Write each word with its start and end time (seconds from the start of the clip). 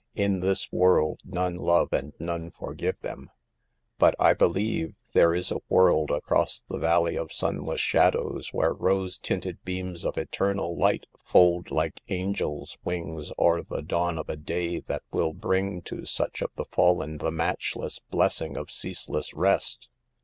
In 0.15 0.39
this 0.39 0.71
world, 0.71 1.19
none 1.25 1.57
love 1.57 1.93
and 1.93 2.11
none 2.17 2.49
forgive 2.49 2.99
them; 3.01 3.29
but 3.99 4.15
I 4.19 4.33
believe 4.33 4.95
there 5.13 5.35
is 5.35 5.51
a 5.51 5.59
world, 5.69 6.09
across 6.09 6.63
the 6.67 6.79
valley 6.79 7.15
of 7.15 7.31
sunless 7.31 7.81
shadows, 7.81 8.51
where 8.51 8.73
rose 8.73 9.19
tinted 9.19 9.63
beams 9.63 10.03
of 10.03 10.17
eternal 10.17 10.75
light 10.75 11.05
fold 11.23 11.69
like 11.69 12.01
angel's 12.09 12.79
wings 12.83 13.31
o'er 13.37 13.61
the 13.61 13.83
dawn 13.83 14.17
of 14.17 14.27
a 14.27 14.35
day 14.35 14.79
that 14.79 15.03
will 15.11 15.33
bring 15.33 15.83
to 15.83 16.05
such 16.07 16.41
of 16.41 16.51
the 16.55 16.65
fallen 16.65 17.19
the 17.19 17.29
matchless 17.29 17.99
blessing 17.99 18.57
of 18.57 18.71
ceaseless 18.71 19.35
rest." 19.35 19.87